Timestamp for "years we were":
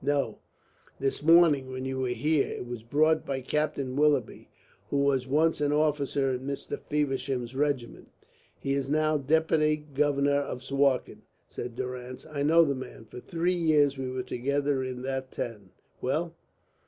13.53-14.23